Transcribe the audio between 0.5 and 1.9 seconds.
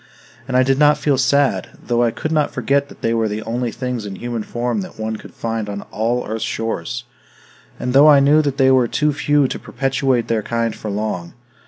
I did not feel sad,